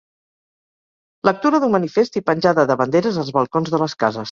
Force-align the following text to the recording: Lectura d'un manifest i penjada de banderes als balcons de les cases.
Lectura 1.29 1.59
d'un 1.65 1.77
manifest 1.77 2.19
i 2.23 2.25
penjada 2.31 2.67
de 2.73 2.81
banderes 2.83 3.23
als 3.27 3.33
balcons 3.39 3.77
de 3.79 3.85
les 3.87 3.99
cases. 4.05 4.19